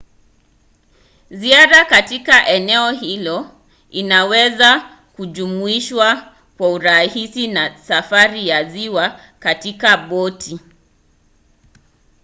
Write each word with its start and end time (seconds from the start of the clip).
ziara 1.31 1.85
katika 1.85 2.47
eneo 2.47 2.91
hilo 2.91 3.51
inaweza 3.89 4.89
kujumuishwa 5.15 6.33
kwa 6.57 6.71
urahisi 6.71 7.47
na 7.47 7.77
safari 7.77 8.47
ya 8.47 8.63
ziwa 8.63 9.19
katika 9.39 9.97
boti 9.97 10.59